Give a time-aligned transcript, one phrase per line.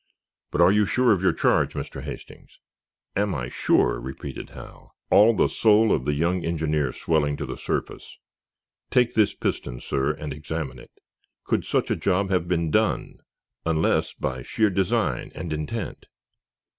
[0.49, 2.01] But are you sure of your charge, Mr.
[2.01, 2.57] Hastings?"
[3.15, 7.55] "Am I sure?" repeated Hal, all the soul of the young engineer swelling to the
[7.55, 8.17] surface.
[8.89, 10.89] "Take this piston, sir, and examine it.
[11.43, 13.19] Could such a job have been done,
[13.63, 16.07] unless by sheer design and intent?"